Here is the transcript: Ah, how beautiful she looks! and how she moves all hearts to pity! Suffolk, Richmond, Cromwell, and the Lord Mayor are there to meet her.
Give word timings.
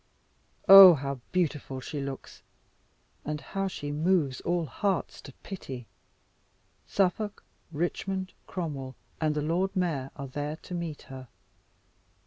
Ah, 0.67 0.95
how 0.95 1.19
beautiful 1.31 1.79
she 1.79 2.01
looks! 2.01 2.41
and 3.23 3.39
how 3.39 3.67
she 3.67 3.91
moves 3.91 4.41
all 4.41 4.65
hearts 4.65 5.21
to 5.21 5.31
pity! 5.43 5.85
Suffolk, 6.87 7.43
Richmond, 7.71 8.33
Cromwell, 8.47 8.95
and 9.19 9.35
the 9.35 9.43
Lord 9.43 9.75
Mayor 9.75 10.09
are 10.15 10.27
there 10.27 10.55
to 10.55 10.73
meet 10.73 11.03
her. 11.03 11.27